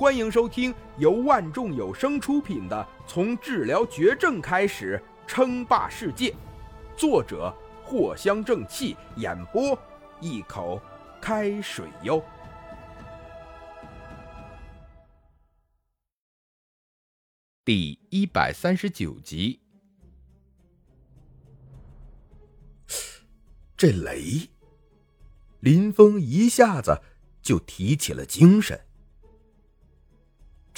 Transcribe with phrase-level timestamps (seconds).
[0.00, 6.30] 欢迎收听由万众有声出品的《从治疗绝症开始称霸世界》，
[6.96, 9.78] 作者藿香正气，演播
[10.18, 10.80] 一口
[11.20, 12.24] 开水哟。
[17.62, 19.60] 第一百三十九集，
[23.76, 24.48] 这雷，
[25.58, 27.02] 林峰一下子
[27.42, 28.80] 就提起了精神。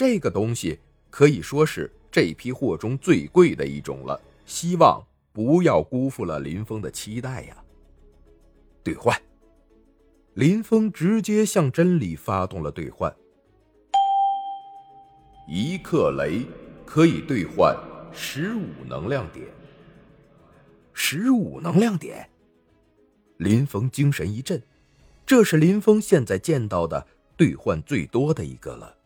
[0.02, 0.80] 这个东西
[1.10, 5.00] 可以说是这批货中最贵的一种了，希望
[5.32, 7.56] 不要辜负了林峰的期待呀！
[8.82, 9.16] 兑换，
[10.34, 13.14] 林峰直接向真理发动了兑换，
[15.46, 16.44] 一克雷
[16.84, 17.72] 可以兑换
[18.12, 19.46] 十五能量点。
[20.92, 22.28] 十五能量点，
[23.36, 24.60] 林峰精神一振，
[25.24, 28.96] 这是林峰现在见到的兑换最多的一个了。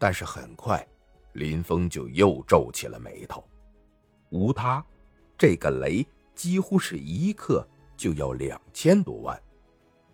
[0.00, 0.84] 但是很快，
[1.34, 3.44] 林峰就又皱起了眉头。
[4.30, 4.82] 无他，
[5.36, 7.64] 这个雷几乎是一克
[7.98, 9.38] 就要两千多万，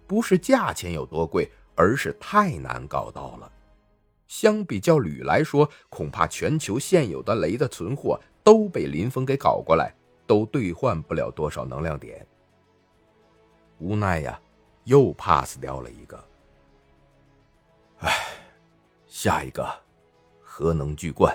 [0.04, 3.52] 不是价钱有多贵，而是太难搞到了。
[4.26, 9.94] 相比较铝来说，恐怕全球现有的雷的存货都被林峰给搞过来，
[10.26, 12.26] 都兑换不了多少能量点。
[13.78, 14.40] 无奈呀，
[14.82, 16.22] 又 pass 掉了一个。
[19.18, 19.66] 下一个，
[20.42, 21.34] 核能巨罐。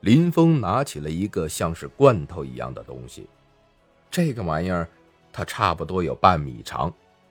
[0.00, 3.28] 林峰拿起了一个像是罐头一样的东西，
[4.10, 4.88] 这个玩意儿，
[5.30, 6.90] 它差不多有半米长，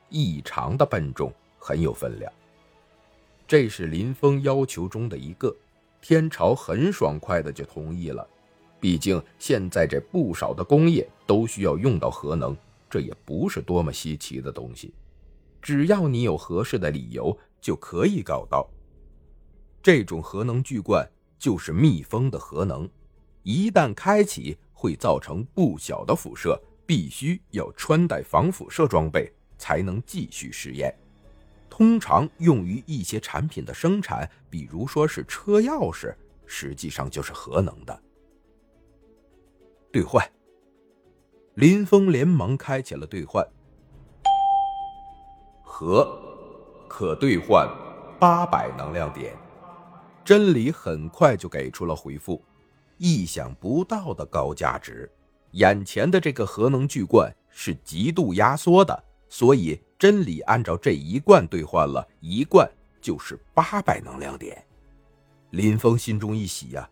[0.10, 2.32] 异常的笨重，很有分量。
[3.48, 5.52] 这是林峰要求中的一个，
[6.00, 8.28] 天朝很爽快的就同意了。
[8.80, 12.56] 毕竟现在这不少的工业都需要用到核能，
[12.88, 14.94] 这也不是多么稀奇的东西，
[15.60, 18.70] 只要你有合适的理由，就可以搞到。
[19.82, 21.04] 这种核能巨罐
[21.40, 22.88] 就是密封的核能，
[23.42, 30.96] 一旦开启会造成不小的辐射，必须要穿戴防辐射装备才能继续实验。
[31.68, 38.00] 通常用于一些产品的生产，比如说是车钥匙，实际上就是核能的。
[39.92, 40.24] 兑换，
[41.56, 43.44] 林峰连忙开启了兑换，
[45.64, 46.04] 核
[46.98, 47.70] 可兑换
[48.18, 49.36] 八百能量点。
[50.24, 52.42] 真理很快就给出了回复，
[52.98, 55.12] 意想不到的高价值。
[55.52, 62.66] 眼前的这个核能巨罐是极度压缩的，所以真理按照这一罐兑换了一罐
[63.02, 64.64] 就是八百能量点。
[65.50, 66.90] 林峰心中一喜呀，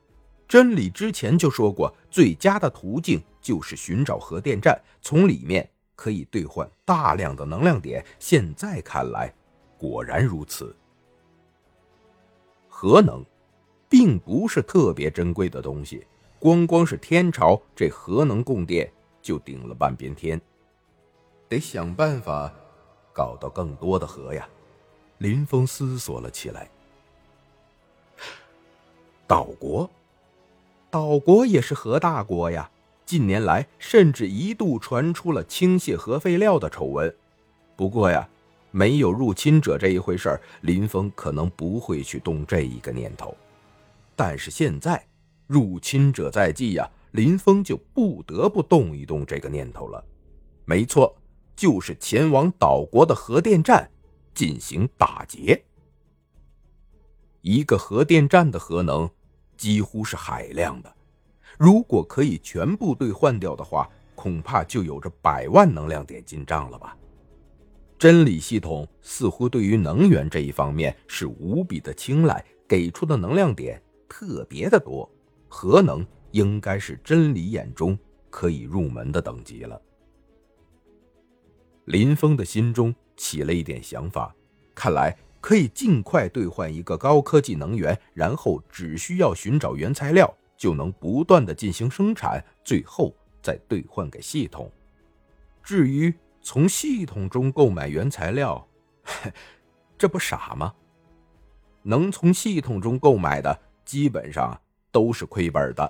[0.50, 5.66] 真理之前就说过，最佳的途径就是寻找核电站，从里面
[5.96, 8.06] 可以兑换大量的能量点。
[8.20, 9.34] 现在看来，
[9.84, 10.74] 果然如此。
[12.70, 13.22] 核能，
[13.90, 16.08] 并不是特别珍贵的东西，
[16.40, 18.90] 光光是天朝这核能供电
[19.22, 20.40] 就顶了半边天，
[21.50, 22.50] 得想办法
[23.12, 24.48] 搞到更多的核呀。
[25.18, 26.70] 林峰思索了起来。
[29.28, 29.90] 岛国，
[30.90, 32.72] 岛国也是核大国呀，
[33.06, 37.14] 近年来甚至一度传出了倾泻核废料的丑闻。
[37.76, 38.30] 不过呀。
[38.76, 43.38] 没有入侵者这一回事儿，林峰可能不会去动这一个念头。
[44.16, 45.06] 但是现在
[45.46, 50.04] 入侵者在即呀，林峰就不得不动一动这个念头了。
[50.66, 51.16] 没错，
[51.56, 53.88] 就是前往岛国的核电站
[54.34, 55.64] 进行打劫。
[57.42, 59.08] 一个核电站的核能
[59.56, 60.92] 几乎是海量的，
[61.60, 66.98] 如果可以全部兑换掉的话，恐怕就有着百万能量点进账了吧。
[68.04, 75.10] 真理系统似乎对于能源这一方面是无比的青睐，给出的能量点特别的多。
[75.48, 77.98] 核能应该是真理眼中
[78.30, 79.82] 可以入门的等级了。
[81.86, 84.36] 林峰的心中起了一点想法，
[84.76, 94.70] 看来可以尽快兑换一个高科技能源，然后只需要寻找原材料，就能不断的进行生产，最后再兑换给系统。
[95.64, 96.14] 至于……
[96.44, 98.68] 从系统中购买原材料，
[99.98, 100.74] 这不傻吗？
[101.84, 104.60] 能从系统中购买的，基本上
[104.92, 105.90] 都是亏本的。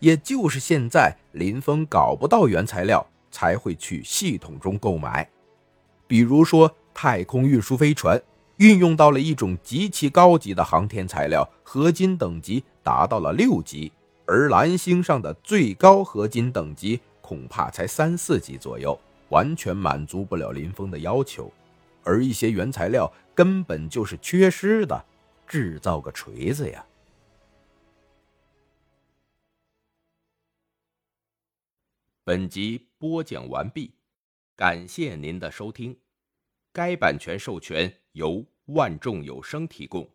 [0.00, 5.28] 也就是现在林峰搞不到原材料，才会去系统中购买。
[6.06, 8.20] 比如说，太空运输飞船
[8.56, 13.92] 运用到了一种极其高级的航天材料，合金等级达到了六级，
[14.26, 18.98] 而蓝星上的最高合金等级恐怕才三四级左右。
[19.30, 21.52] 完全满足不了林峰的要求，
[22.02, 25.04] 而一些原材料根本就是缺失的，
[25.46, 26.86] 制造个锤子呀？
[32.22, 33.92] 本集播讲完毕，
[34.56, 35.98] 感谢您的收听。
[36.72, 40.10] 该版权授权由万众有声提供。